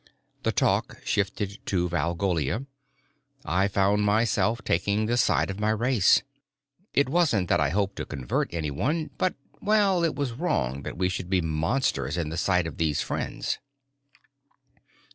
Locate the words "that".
7.49-7.59, 10.81-10.97